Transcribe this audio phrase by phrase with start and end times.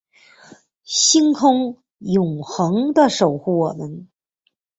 [0.83, 4.07] 星空永恒的守护我们